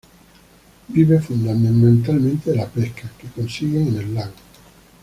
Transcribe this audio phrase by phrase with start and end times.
[0.87, 4.33] Viven fundamentalmente de la pesca que consiguen en el lago.